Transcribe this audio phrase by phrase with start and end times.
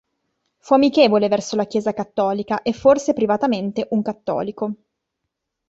[0.57, 4.75] Fu amichevole verso la Chiesa cattolica e forse privatamente un cattolico.